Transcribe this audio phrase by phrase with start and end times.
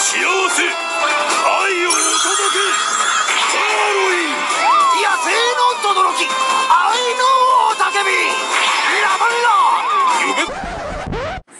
[0.00, 0.24] 幸せ愛
[1.84, 2.00] をお届
[2.54, 2.56] け
[3.52, 3.60] ハ
[3.92, 4.32] ロウィン
[4.96, 6.24] 野生の轟
[6.70, 7.20] 愛の
[7.68, 8.08] 雄たけび
[9.04, 9.60] ラブラ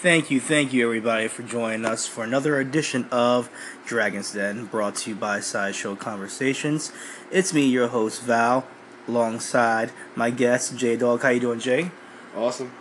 [0.02, 3.50] Thank you, thank you everybody for joining us for another edition of
[3.84, 6.90] Dragon's Den brought to you by Sideshow Conversations.
[7.30, 8.64] It's me, your host Val,
[9.06, 11.20] alongside my guest J Dawg.
[11.20, 11.90] How you doing, Jay?
[12.34, 12.72] Awesome.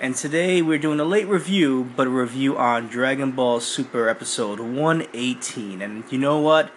[0.00, 4.60] And today we're doing a late review, but a review on Dragon Ball Super episode
[4.60, 5.82] 118.
[5.82, 6.70] And you know what?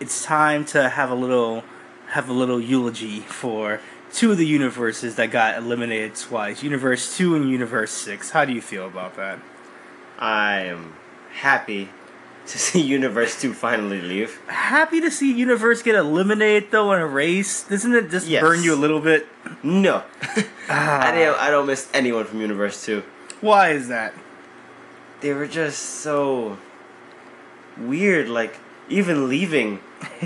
[0.00, 1.64] It's time to have a little
[2.12, 3.80] have a little eulogy for
[4.10, 6.62] two of the universes that got eliminated twice.
[6.62, 8.30] Universe 2 and Universe 6.
[8.30, 9.38] How do you feel about that?
[10.18, 10.94] I am
[11.30, 11.90] happy
[12.46, 14.40] to see Universe 2 finally leave.
[14.48, 17.62] Happy to see Universe get eliminated though in a race.
[17.64, 18.42] Doesn't it just Yes.
[18.42, 19.26] burn you a little bit?
[19.62, 20.02] No.
[20.68, 21.08] Ah.
[21.08, 23.02] I don't I don't miss anyone from Universe 2.
[23.40, 24.14] Why is that?
[25.20, 26.56] They were just so
[27.76, 29.80] weird like even leaving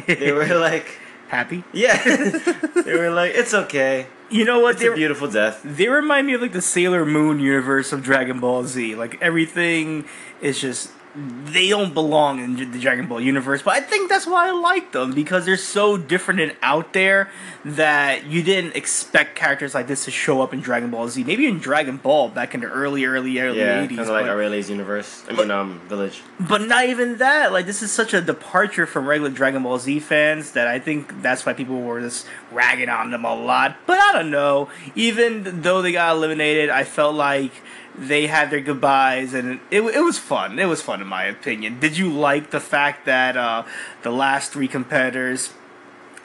[0.07, 0.99] they were like
[1.29, 1.65] Happy?
[1.73, 1.97] yeah.
[2.85, 4.07] they were like it's okay.
[4.31, 4.73] You know what?
[4.73, 5.61] It's They- a beautiful death.
[5.65, 8.95] They remind me of like the Sailor Moon universe of Dragon Ball Z.
[8.95, 10.05] Like everything
[10.41, 14.49] is just they don't belong in the Dragon Ball universe, but I think that's why
[14.49, 17.31] I like them because they're so different and out there
[17.65, 21.25] that you didn't expect characters like this to show up in Dragon Ball Z.
[21.25, 23.97] Maybe in Dragon Ball back in the early, early, early Yeah, eighties.
[23.97, 25.25] kind of like Arale's universe.
[25.29, 26.23] I mean, um, village.
[26.39, 27.51] But not even that.
[27.51, 31.23] Like this is such a departure from regular Dragon Ball Z fans that I think
[31.23, 33.79] that's why people were just ragging on them a lot.
[33.87, 34.69] But I don't know.
[34.95, 37.53] Even though they got eliminated, I felt like
[37.99, 40.59] they had their goodbyes and it, it was fun.
[40.59, 41.81] It was fun in my opinion.
[41.81, 43.65] Did you like the fact that uh,
[44.03, 45.53] the last three competitors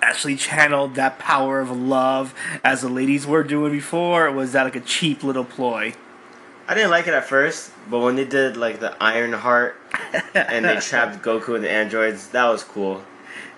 [0.01, 2.33] actually channeled that power of love
[2.63, 4.27] as the ladies were doing before?
[4.27, 5.93] Or was that like a cheap little ploy?
[6.67, 9.75] I didn't like it at first, but when they did like the Iron Heart
[10.33, 13.03] and they trapped Goku and the androids, that was cool.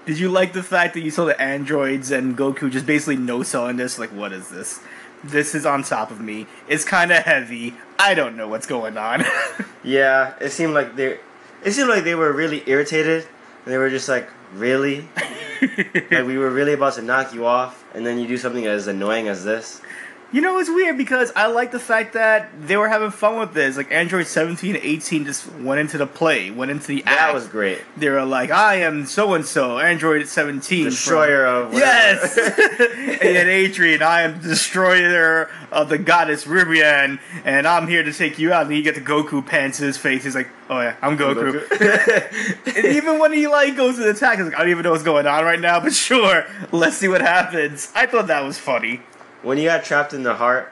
[0.05, 3.43] Did you like the fact that you saw the androids and Goku just basically no
[3.43, 3.97] selling this?
[3.97, 4.81] Like, what is this?
[5.23, 6.47] This is on top of me.
[6.67, 7.75] It's kind of heavy.
[7.97, 9.23] I don't know what's going on.
[9.85, 11.19] Yeah, it seemed like they,
[11.61, 13.27] it seemed like they were really irritated.
[13.65, 15.05] They were just like, really,
[16.09, 18.87] like we were really about to knock you off, and then you do something as
[18.87, 19.81] annoying as this.
[20.33, 23.53] You know, it's weird because I like the fact that they were having fun with
[23.53, 23.77] this.
[23.77, 27.19] Like Android 17 and 18 just went into the play, went into the act.
[27.19, 27.81] That was great.
[27.95, 30.85] They were like, I am so and so, Android 17.
[30.85, 31.85] from- Destroyer of whatever.
[31.85, 32.37] Yes!
[33.21, 38.39] and then Adrian, I am destroyer of the goddess Ribrianne, and I'm here to take
[38.39, 38.65] you out.
[38.65, 40.23] And you get the Goku pants in his face.
[40.23, 41.61] He's like, oh yeah, I'm Goku.
[42.75, 44.91] and even when he like goes to the attack, he's like, I don't even know
[44.91, 47.91] what's going on right now, but sure, let's see what happens.
[47.93, 49.01] I thought that was funny.
[49.43, 50.71] When you got trapped in the heart,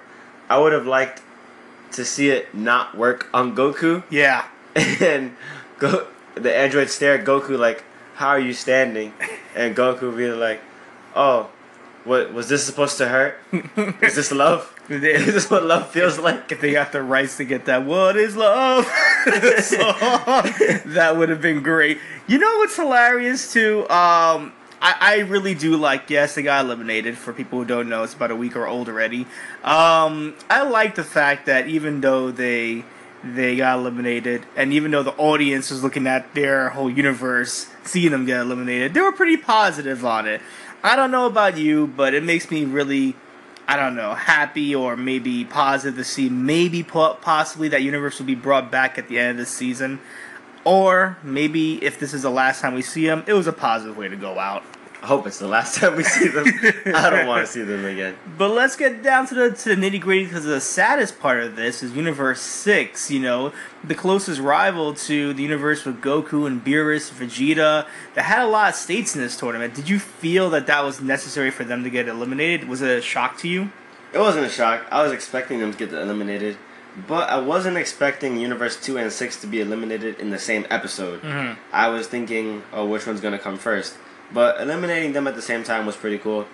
[0.49, 1.21] I would have liked
[1.91, 4.45] to see it not work on Goku Yeah.
[4.75, 5.35] and
[5.77, 7.83] Go the android stare at Goku like,
[8.15, 9.13] "How are you standing?"
[9.55, 10.61] And Goku be like,
[11.15, 11.49] "Oh,
[12.05, 13.37] what was this supposed to hurt?
[14.01, 14.73] Is this love?
[14.89, 18.15] Is this what love feels like?" if they got the rights to get that what
[18.15, 18.85] is love
[19.59, 20.43] song,
[20.85, 25.77] that would have been great you know what's hilarious too um I, I really do
[25.77, 28.67] like yes they got eliminated for people who don't know it's about a week or
[28.67, 29.21] old already
[29.63, 32.83] um i like the fact that even though they
[33.23, 38.11] they got eliminated and even though the audience was looking at their whole universe seeing
[38.11, 40.41] them get eliminated they were pretty positive on it
[40.83, 43.15] i don't know about you but it makes me really
[43.67, 48.35] I don't know, happy or maybe positive to see maybe possibly that universe will be
[48.35, 50.01] brought back at the end of the season.
[50.63, 53.97] Or maybe if this is the last time we see them, it was a positive
[53.97, 54.63] way to go out.
[55.01, 56.45] I hope it's the last time we see them.
[56.95, 58.15] I don't want to see them again.
[58.37, 61.55] But let's get down to the to the nitty gritty because the saddest part of
[61.55, 63.09] this is Universe Six.
[63.09, 63.53] You know,
[63.83, 68.69] the closest rival to the universe with Goku and Beerus, Vegeta, that had a lot
[68.69, 69.73] of states in this tournament.
[69.73, 72.69] Did you feel that that was necessary for them to get eliminated?
[72.69, 73.71] Was it a shock to you?
[74.13, 74.85] It wasn't a shock.
[74.91, 76.57] I was expecting them to get eliminated,
[77.07, 81.21] but I wasn't expecting Universe 2 and 6 to be eliminated in the same episode.
[81.21, 81.57] Mhm.
[81.71, 83.95] I was thinking, oh, which one's going to come first?
[84.33, 86.47] But eliminating them at the same time was pretty cool.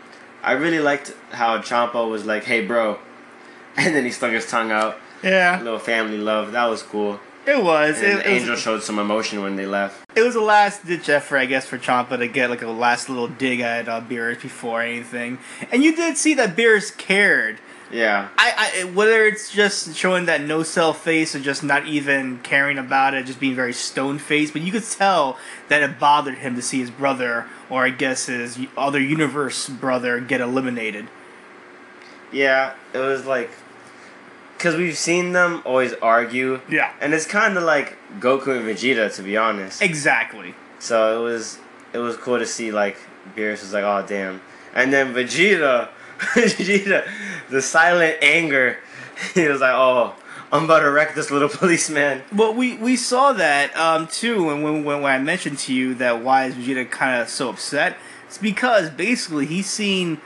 [0.44, 3.00] I really liked how Champa was like, hey, bro.
[3.78, 4.98] And then he stuck his tongue out.
[5.24, 6.51] A Yeah, little family love.
[6.54, 7.19] That was cool.
[7.45, 7.98] it was.
[8.01, 10.04] And It, it Angel was, showed some emotion when they left.
[10.16, 13.07] it was a last ditch effort, I guess, for Champa to get like a last
[13.10, 15.38] little dig at uh, Beerus before anything.
[15.72, 17.60] And you did see that Beerus cared.
[17.92, 18.28] Yeah.
[18.38, 22.78] I, I whether it's just showing that no cell face or just not even caring
[22.78, 25.38] about it, just being very stone faced, but you could tell
[25.69, 30.19] that it bothered him to see his brother, or I guess his other universe brother,
[30.19, 31.07] get eliminated.
[32.31, 33.50] Yeah, it was like.
[34.57, 36.60] Because we've seen them always argue.
[36.68, 39.84] Yeah, And it's kind of like Goku and Vegeta, to be honest.
[39.84, 40.56] exactly.
[40.80, 41.60] So it was
[41.94, 42.98] it was cool to see like
[43.36, 44.42] Beerus was like, oh damn,
[44.74, 45.89] and then Vegeta,
[46.19, 47.07] Vegeta,
[47.49, 48.77] the silent anger,
[49.33, 50.15] he was like, oh,
[50.51, 52.23] I'm about to wreck this little policeman.
[52.33, 55.94] Well, we, we saw that um, too, and when, when when I mentioned to you
[55.95, 60.19] that why is Vegeta kind of so upset, it's because basically he's seen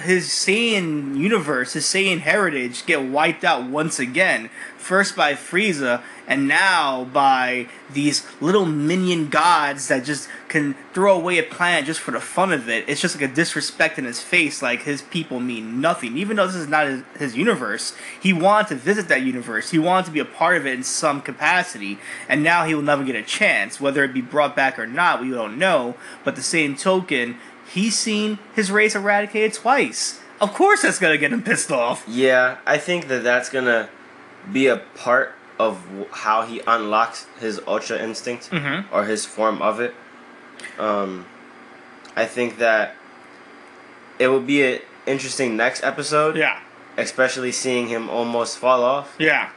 [0.00, 4.50] his Saiyan universe, his Saiyan heritage, get wiped out once again.
[4.76, 11.38] First by Frieza, and now by these little minion gods that just can throw away
[11.38, 12.88] a planet just for the fun of it.
[12.88, 16.16] It's just like a disrespect in his face, like his people mean nothing.
[16.16, 19.70] Even though this is not his, his universe, he wanted to visit that universe.
[19.70, 21.98] He wanted to be a part of it in some capacity,
[22.28, 23.80] and now he will never get a chance.
[23.80, 25.94] Whether it be brought back or not, we don't know.
[26.24, 27.36] But the same token,
[27.70, 30.20] he's seen his race eradicated twice.
[30.40, 32.04] Of course, that's gonna get him pissed off.
[32.08, 33.88] Yeah, I think that that's gonna
[34.52, 35.82] be a part of
[36.12, 38.84] how he unlocks his Ultra Instinct Mhm.
[38.92, 39.94] or his form of it.
[40.78, 41.26] Um,
[42.14, 42.94] I think that
[44.18, 46.36] it will be an interesting next episode.
[46.36, 46.60] Yeah,
[46.96, 49.50] especially seeing him almost fall off yeah.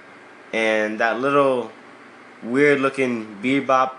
[0.53, 1.71] and that little
[2.43, 3.93] weird looking bebop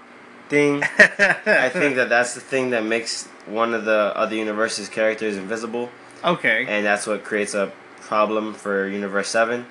[0.49, 5.37] thing i think that that's the thing that makes one of the other universe's characters
[5.37, 5.89] invisible
[6.25, 6.67] Okay.
[6.69, 9.65] and that's what creates a problem for universe 7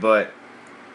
[0.00, 0.30] but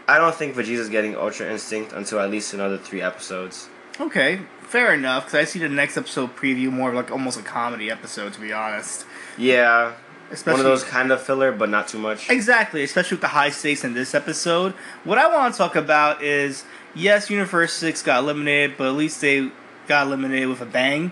[0.08, 4.94] i don't think vegeta's getting ultra instinct until at least another three episodes Okay, fair
[4.94, 5.26] enough.
[5.26, 8.40] Because I see the next episode preview more of like almost a comedy episode, to
[8.42, 9.06] be honest.
[9.38, 9.94] yeah
[10.32, 13.30] Especially one of those kind of filler but not too much exactly, especially with the
[13.30, 14.74] high stakes in this episode.
[15.04, 19.22] What I want to talk about is yes, Universe Six got eliminated, but at least
[19.22, 19.52] they
[19.88, 21.12] got eliminated with a bang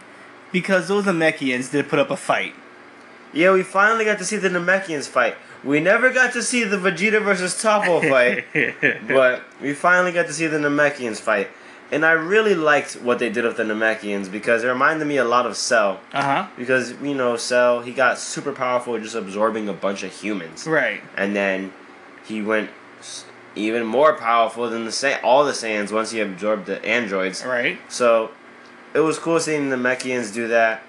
[0.52, 2.54] because those Namekians did put up a fight.
[3.34, 6.78] yeah we finally got to see the namekians fight we never got to see the
[6.78, 8.46] vegeta versus Toppo fight
[9.08, 11.50] but we finally got to see the Namekians fight.
[11.92, 15.24] And I really liked what they did with the Namekians because it reminded me a
[15.24, 16.02] lot of Cell.
[16.14, 16.48] uh huh.
[16.58, 20.68] Because, you know, Cell, he got super powerful just absorbing a bunch of humans.
[20.68, 21.02] Right.
[21.16, 21.72] And then
[22.26, 22.70] he went
[23.56, 27.44] even more powerful than the Sa- all the Saiyans once he absorbed the androids.
[27.46, 27.80] Right.
[27.90, 28.32] So
[28.94, 30.84] it was cool seeing the Namekians do that.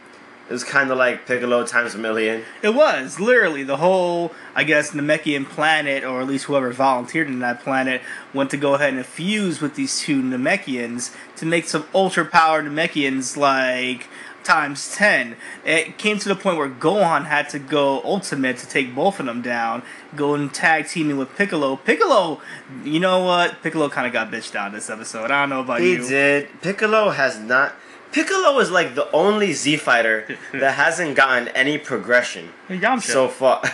[0.49, 2.43] It was kind of like Piccolo times a million.
[2.63, 7.41] It was literally the whole, I guess, Namekian planet, or at least whoever volunteered in
[7.41, 8.01] that planet,
[8.33, 12.65] went to go ahead and fuse with these two Namekians to make some ultra powered
[12.65, 14.09] Namekians like
[14.43, 15.37] times 10.
[15.67, 19.27] It came to the point where Gohan had to go ultimate to take both of
[19.27, 19.83] them down,
[20.17, 21.77] Gohan tag teaming with Piccolo.
[21.77, 22.41] Piccolo,
[22.83, 23.63] you know what?
[23.63, 25.31] Piccolo kind of got bitched out this episode.
[25.31, 26.03] I don't know about He you.
[26.03, 26.63] He did.
[26.63, 27.75] Piccolo has not.
[28.13, 33.03] Piccolo is like the only Z fighter that hasn't gotten any progression Yamcha.
[33.03, 33.63] so far.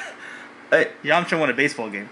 [0.73, 2.09] Uh, Yamcha won a baseball game.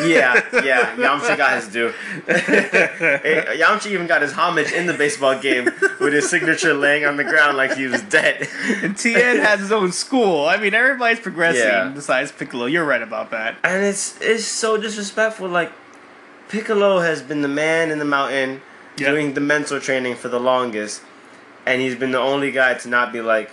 [0.00, 0.96] Yeah, yeah.
[0.96, 1.92] Yamcha got his due.
[2.26, 5.66] Hey, Yamcha even got his homage in the baseball game
[6.00, 8.48] with his signature laying on the ground like he was dead.
[8.82, 10.46] And Tien has his own school.
[10.46, 11.92] I mean, everybody's progressing Yeah.
[11.94, 12.66] besides Piccolo.
[12.66, 13.56] You're right about that.
[13.62, 15.48] And it's it's so disrespectful.
[15.48, 15.70] Like
[16.48, 18.62] Piccolo has been the man in the mountain
[18.96, 19.10] Yeah.
[19.10, 21.02] doing the mental training for the longest,
[21.66, 23.50] and he's been the only guy to not be like,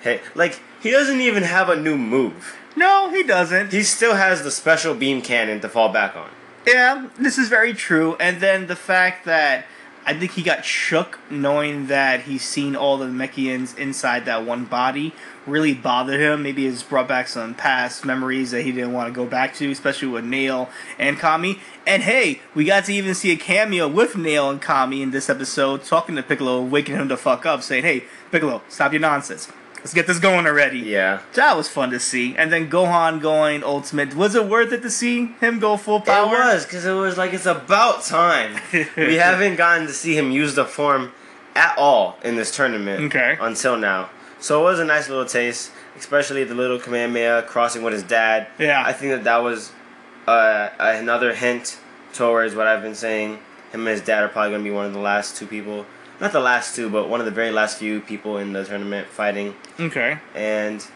[0.00, 2.56] hey, like he doesn't even have a new move.
[2.76, 3.72] No, he doesn't.
[3.72, 6.30] He still has the special beam cannon to fall back on.
[6.66, 8.16] Yeah, this is very true.
[8.18, 9.66] And then the fact that
[10.04, 14.64] I think he got shook knowing that he's seen all the Namekians inside that one
[14.64, 15.14] body
[15.46, 16.42] really bothered him.
[16.42, 19.70] Maybe it's brought back some past memories that he didn't want to go back to,
[19.70, 20.68] especially with Nail
[20.98, 21.60] and Kami.
[21.86, 25.30] And hey, we got to even see a cameo with Nail and Kami in this
[25.30, 29.48] episode, talking to Piccolo, waking him the fuck up, saying, "Hey, Piccolo, stop your nonsense.
[29.82, 31.20] Let's get this going already." Yeah.
[31.34, 32.34] That was fun to see.
[32.36, 34.14] And then Gohan going ultimate.
[34.16, 36.34] Was it worth it to see him go full power?
[36.34, 38.56] It was because it was like it's about time.
[38.96, 41.12] we haven't gotten to see him use the form
[41.54, 43.36] at all in this tournament Okay.
[43.40, 44.08] until now.
[44.40, 48.46] So it was a nice little taste, especially the little Kamehameha crossing with his dad.
[48.58, 48.82] Yeah.
[48.84, 49.70] I think that that was
[50.26, 51.78] uh, another hint
[52.12, 53.38] towards what I've been saying.
[53.72, 55.86] Him and his dad are probably going to be one of the last two people.
[56.20, 59.08] Not the last two, but one of the very last few people in the tournament
[59.08, 59.54] fighting.
[59.80, 60.18] Okay.
[60.34, 60.86] And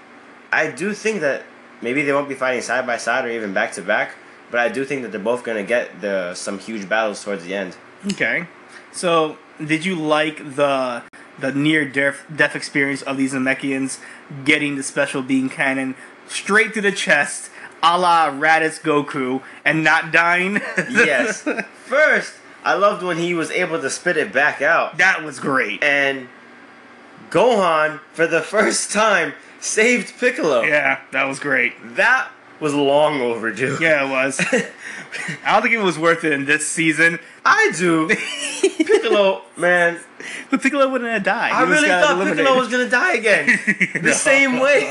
[0.53, 1.43] I do think that
[1.83, 4.13] maybe they won't be fighting side by side or even back to back,
[4.51, 7.45] but I do think that they're both going to get the some huge battles towards
[7.45, 7.77] the end.
[8.13, 8.47] Okay.
[8.93, 11.03] So, did you like the
[11.39, 13.99] the near death death experience of these Namekians
[14.45, 15.95] getting the special beam cannon
[16.29, 17.51] straight to the chest,
[17.83, 20.61] a la Raditz Goku, and not dying?
[20.91, 21.43] Yes.
[21.85, 22.35] First,
[22.67, 24.99] I loved when he was able to spit it back out.
[24.99, 25.85] that was great.
[25.85, 26.29] And
[27.31, 30.63] Gohan, for the first time, saved Piccolo.
[30.63, 31.75] Yeah, that was great.
[31.95, 33.79] That was long overdue.
[33.81, 34.45] Yeah, it was.
[35.45, 37.19] I don't think it was worth it in this season.
[37.45, 38.09] I do.
[38.87, 40.01] Piccolo, man,
[40.51, 41.53] But Piccolo wouldn't have died.
[41.53, 42.39] I He really thought eliminated.
[42.39, 43.47] Piccolo was gonna die again.
[43.95, 44.13] The No.
[44.13, 44.91] same way.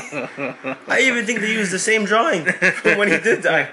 [0.88, 3.64] I even think they used the same drawing from when he did die.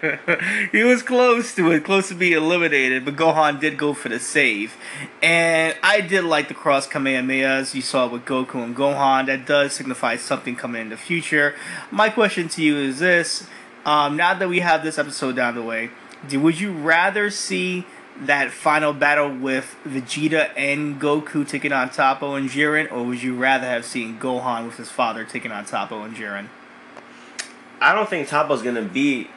[0.72, 4.20] he was close to it, close to being eliminated, but Gohan did go for the
[4.20, 4.76] save.
[5.22, 9.26] And I did like the cross Kamehamehas you saw with Goku and Gohan.
[9.28, 11.56] That does signify something coming in the future.
[11.92, 13.48] My question to you is this
[13.86, 15.90] um, now that we have this episode down the way,
[16.32, 17.86] would you rather see
[18.22, 23.36] that final battle with Vegeta and Goku taking on Toppo and Jiren, or would you
[23.36, 26.48] rather have seen Gohan with his father taking on Toppo and Jiren?
[27.82, 29.30] I don't think Toppo's gonna be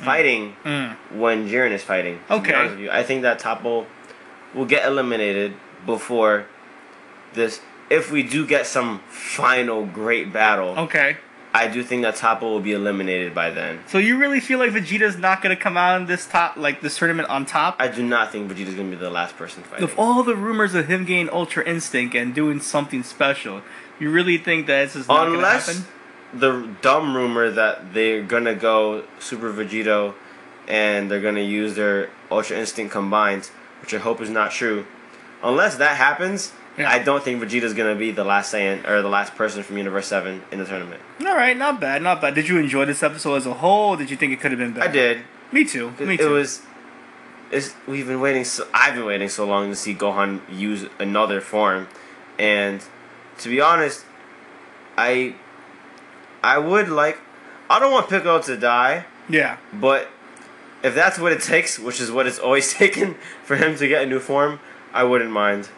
[0.00, 0.96] fighting Mm.
[1.10, 2.20] when Jiren is fighting.
[2.30, 2.88] Okay.
[2.90, 3.86] I think that Toppo
[4.54, 6.46] will get eliminated before
[7.34, 7.60] this.
[7.90, 11.16] If we do get some final great battle, Okay.
[11.54, 13.80] I do think that Toppo will be eliminated by then.
[13.86, 16.96] So you really feel like Vegeta's not gonna come out in this top, like this
[16.96, 17.76] tournament on top?
[17.78, 19.86] I do not think Vegeta's gonna be the last person fighting.
[19.86, 23.60] With all the rumors of him gaining Ultra Instinct and doing something special,
[24.00, 25.84] you really think that this is not gonna Unless happen?
[26.34, 30.14] the dumb rumor that they're gonna go Super Vegito
[30.66, 33.50] and they're gonna use their Ultra Instinct combined,
[33.82, 34.86] which I hope is not true.
[35.42, 36.90] Unless that happens, Yeah.
[36.90, 40.06] I don't think Vegeta's gonna be the last Saiyan or the last person from Universe
[40.06, 41.02] Seven in the tournament.
[41.20, 42.34] All right, not bad, not bad.
[42.34, 43.96] Did you enjoy this episode as a whole?
[43.96, 44.88] Did you think it could have been better?
[44.88, 45.22] I did.
[45.52, 45.92] Me too.
[46.00, 46.28] Me too.
[46.28, 46.62] It was.
[47.50, 48.44] It's, we've been waiting.
[48.44, 51.88] So, I've been waiting so long to see Gohan use another form,
[52.38, 52.82] and
[53.38, 54.06] to be honest,
[54.96, 55.34] I,
[56.42, 57.18] I would like.
[57.68, 59.58] I don't want Piccolo to die, yeah.
[59.72, 60.08] but
[60.82, 63.14] if that's what it takes, which is what it's always taken
[63.44, 64.60] for him to get a new form,
[64.92, 65.68] I wouldn't mind.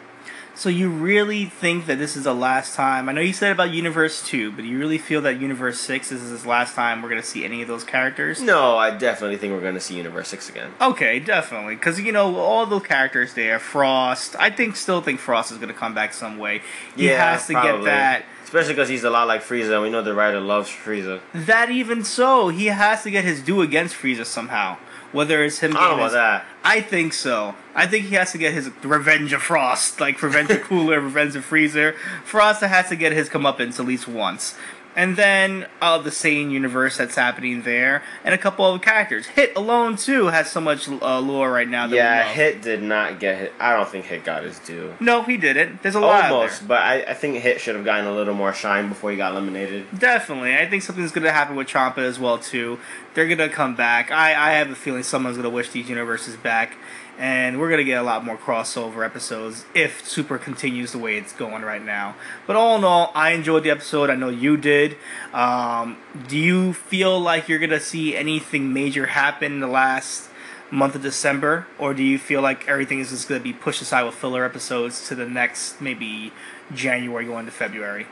[0.57, 3.09] So you really think that this is the last time?
[3.09, 6.13] I know you said about Universe Two, but do you really feel that Universe Six
[6.13, 8.41] is his last time we're gonna see any of those characters?
[8.41, 10.71] No, I definitely think we're going to see Universe Six again.
[10.79, 13.59] Okay, definitely, because you know all the characters there.
[13.59, 16.61] Frost, I think, still think Frost is gonna come back some way.
[16.95, 17.85] He has to get probably.
[17.87, 18.23] that.
[18.45, 21.19] Especially because he's a lot like Frieza, and we know the writer loves Frieza.
[21.33, 24.77] That even so, he has to get his due against Frieza somehow.
[25.11, 26.45] Whether it's him, I don't know his- about that.
[26.67, 27.53] I think so.
[27.75, 31.35] I think he has to get his revenge of Frost, like revenge of Cooler, revenge
[31.35, 31.93] of Freezer.
[32.25, 34.57] Frost has to get his comeuppance at least once.
[34.95, 39.25] And then uh, the same universe that's happening there, and a couple of characters.
[39.27, 41.85] Hit alone too has so much uh, lore right now.
[41.87, 42.23] Yeah.
[42.31, 43.53] Hit did not get hit.
[43.59, 44.93] I don't think Hit got his due.
[45.01, 45.81] No, he didn't.
[45.83, 46.67] There's a lot Almost, there.
[46.69, 49.33] but I, I think Hit should have gotten a little more shine before he got
[49.33, 49.85] eliminated.
[49.99, 52.79] Definitely, I think something's gonna happen with Champa as well too.
[53.15, 54.11] They're gonna come back.
[54.11, 56.77] I, I have a feeling someone's gonna wish these universes back,
[57.17, 61.33] and we're gonna get a lot more crossover episodes if Super continues the way it's
[61.33, 62.15] going right now.
[62.47, 64.09] But all in all, I enjoyed the episode.
[64.09, 64.97] I know you did.
[65.33, 70.29] Um, do you feel like you're gonna see anything major happen in the last
[70.71, 73.81] month of December, or do you feel like everything is just going to be pushed
[73.81, 76.31] aside with filler episodes to the next maybe
[76.73, 78.07] January going to February?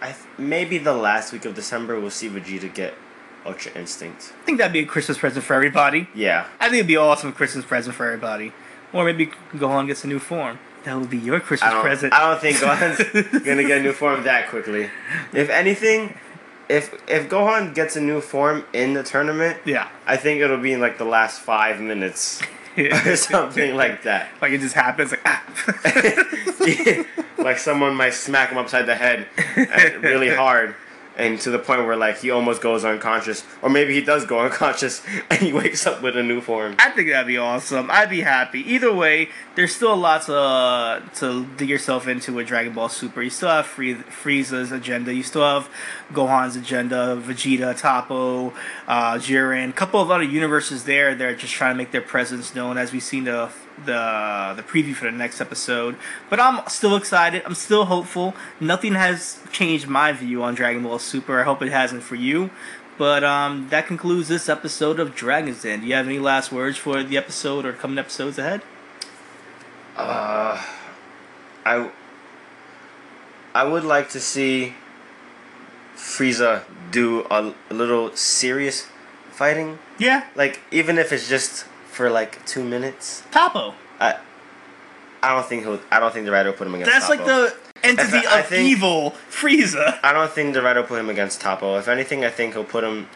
[0.00, 2.94] I th- maybe the last week of December we'll see Vegeta get
[3.46, 4.32] Ultra Instinct.
[4.42, 6.08] I think that'd be a Christmas present for everybody.
[6.14, 6.46] Yeah.
[6.60, 8.52] I think it'd be awesome Christmas present for everybody.
[8.92, 10.58] Or maybe Gohan gets a new form.
[10.84, 12.12] That would be your I Christmas don't, present.
[12.12, 14.90] I don't think Gohan's gonna get a new form that quickly.
[15.32, 16.14] If anything,
[16.68, 19.88] if if Gohan gets a new form in the tournament, yeah.
[20.06, 22.42] I think it'll be in like the last five minutes
[22.76, 24.28] or something like that.
[24.42, 25.12] Like it just happens.
[25.12, 25.42] Like ah.
[27.38, 30.74] like someone might smack him upside the head uh, really hard
[31.16, 34.40] and to the point where like he almost goes unconscious or maybe he does go
[34.44, 37.90] unconscious and he wakes up with a new form I think that'd be awesome.
[37.90, 38.60] I'd be happy.
[38.60, 42.88] Either way, there's still a lot to uh, to dig yourself into with Dragon Ball
[42.88, 43.22] Super.
[43.22, 45.12] You still have Free- Frieza's agenda.
[45.14, 45.68] You still have
[46.12, 48.52] Gohan's agenda, Vegeta, Toppo,
[48.86, 49.70] uh, Jiren.
[49.70, 51.14] A couple of other universes there.
[51.14, 53.50] They're just trying to make their presence known, as we've seen the
[53.84, 55.96] the the preview for the next episode.
[56.30, 57.42] But I'm still excited.
[57.44, 58.34] I'm still hopeful.
[58.60, 61.40] Nothing has changed my view on Dragon Ball Super.
[61.40, 62.50] I hope it hasn't for you.
[62.96, 65.80] But um, that concludes this episode of Dragon's Den.
[65.80, 68.62] Do you have any last words for the episode or coming episodes ahead?
[69.96, 70.60] uh
[71.64, 71.88] i
[73.54, 74.74] i would like to see
[75.96, 78.88] frieza do a, a little serious
[79.30, 83.74] fighting Yeah, like even if it's just for like two minutes Toppo.
[84.00, 84.18] i
[85.22, 86.98] i don't think he'll i don't think the writer will put him against Toppo.
[87.00, 89.98] That's like the entity If of think- evil, Frieza.
[90.02, 91.78] I don't think the writer will put him against Toppo.
[91.78, 93.08] If anything, I think he'll put him.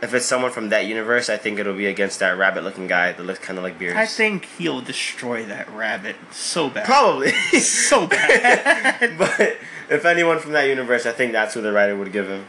[0.00, 3.22] If it's someone from that universe, I think it'll be against that rabbit-looking guy that
[3.24, 3.96] looks kind of like Beerus.
[3.96, 6.84] I think he'll destroy that rabbit so bad.
[6.86, 7.30] probably.
[7.60, 9.18] so bad.
[9.18, 9.56] but
[9.90, 12.46] if anyone from that universe, I think that's who the writer would give him.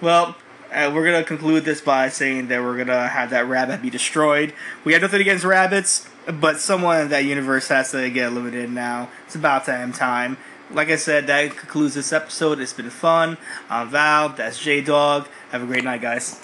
[0.00, 0.36] well,
[0.72, 4.52] uh, we're gonna conclude this by saying that we're gonna have that rabbit be destroyed.
[4.84, 9.10] We have nothing against rabbits, but someone in that universe has to get eliminated now.
[9.26, 10.36] It's about time time.
[10.70, 12.60] Like I said, that concludes this episode.
[12.60, 13.36] It's been fun.
[13.68, 14.28] I'm Val.
[14.28, 15.26] That's J Dawg.
[15.50, 16.40] Have a great night, guys.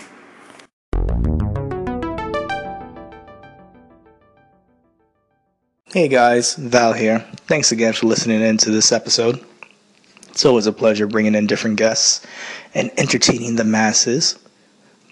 [5.93, 7.21] Hey guys, Val here.
[7.47, 9.43] Thanks again for listening in to this episode.
[10.37, 12.21] It's always a pleasure bringing in different guests
[12.75, 14.39] and entertaining the masses.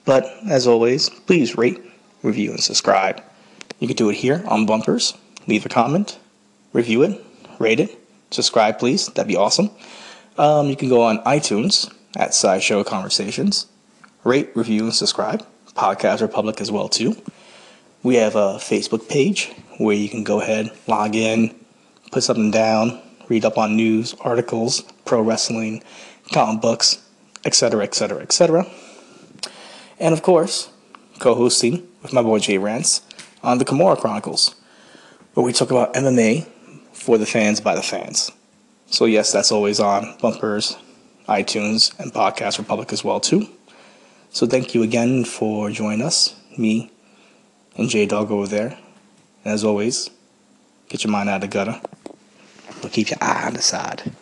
[0.05, 1.81] But as always, please rate,
[2.23, 3.23] review, and subscribe.
[3.79, 5.17] You can do it here on Bumpers.
[5.47, 6.19] Leave a comment,
[6.75, 7.25] review it,
[7.59, 7.99] rate it,
[8.31, 9.07] subscribe, please.
[9.07, 9.71] That'd be awesome.
[10.37, 13.67] Um, you can go on iTunes at Sideshow Conversations.
[14.25, 15.43] Rate, review, and subscribe.
[15.75, 17.17] Podcast Republic as well too.
[18.03, 21.59] We have a Facebook page where you can go ahead, log in,
[22.13, 25.83] put something down, read up on news, articles, pro wrestling,
[26.33, 27.03] comic books,
[27.45, 28.67] etc., etc., etc.
[29.99, 30.71] And of course,
[31.19, 33.03] co-hosting with my boy Jay Rance
[33.43, 34.55] on the Kimura Chronicles,
[35.35, 36.47] where we talk about MMA
[36.93, 38.31] for the fans by the fans.
[38.87, 40.77] So yes, that's always on Bumpers,
[41.29, 43.49] iTunes, and Podcast Republic as well too.
[44.31, 46.91] So thank you again for joining us, me
[47.77, 48.79] and J Dawg over there.
[49.45, 50.11] And as always,
[50.89, 51.81] get your mind out of the gutter,
[52.83, 54.13] but keep your eye on the side.